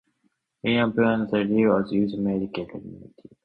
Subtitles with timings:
[0.63, 3.11] Yerba buena tea leaf were used medicinally.